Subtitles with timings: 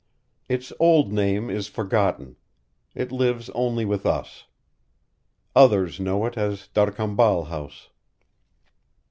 [0.49, 2.35] Its old name is forgotten.
[2.95, 4.45] It lives only with us.
[5.55, 7.89] Others know it as D'Arcambal House."